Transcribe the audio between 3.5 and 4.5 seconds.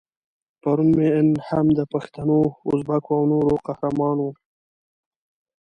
قهرمان وو.